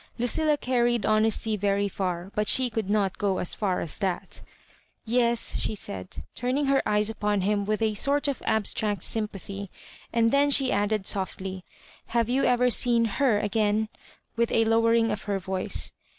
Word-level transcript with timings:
Lucilla 0.17 0.57
carried 0.57 1.05
honesty 1.05 1.55
very 1.55 1.87
far, 1.87 2.31
but 2.33 2.47
she 2.47 2.71
could 2.71 2.89
not 2.89 3.19
go 3.19 3.37
as 3.37 3.53
far 3.53 3.81
as 3.81 3.99
that" 3.99 4.41
Yes," 5.05 5.55
she 5.57 5.75
said, 5.75 6.23
turning 6.33 6.65
her 6.65 6.81
eyes 6.89 7.07
upon 7.07 7.41
him 7.41 7.65
with 7.65 7.83
a 7.83 7.93
sort 7.93 8.27
of 8.27 8.41
abstract 8.47 9.03
sympathy, 9.03 9.69
and 10.11 10.31
then 10.31 10.49
she 10.49 10.71
added 10.71 11.05
softly 11.05 11.63
—"Have 12.17 12.29
you 12.29 12.43
ever 12.45 12.71
seen 12.71 13.05
Her 13.19 13.37
again?" 13.39 13.89
with 14.37 14.51
a 14.51 14.65
lower 14.65 14.95
ing 14.95 15.11
of 15.11 15.25
her 15.25 15.37
voice. 15.37 15.93